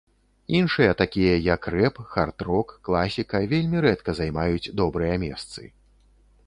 Іншыя, 0.59 0.93
такія 1.01 1.35
як 1.55 1.67
рэп, 1.75 1.95
хард-рок, 2.13 2.73
класіка 2.89 3.43
вельмі 3.53 3.77
рэдка 3.89 4.11
займаюць 4.23 4.73
добрыя 4.83 5.15
месцы. 5.29 5.61